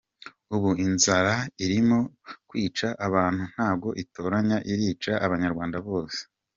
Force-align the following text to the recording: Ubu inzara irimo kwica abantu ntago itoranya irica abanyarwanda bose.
Ubu 0.55 0.69
inzara 0.85 1.33
irimo 1.63 1.99
kwica 2.49 2.87
abantu 3.07 3.43
ntago 3.53 3.89
itoranya 4.03 4.57
irica 4.71 5.13
abanyarwanda 5.25 5.77
bose. 5.87 6.19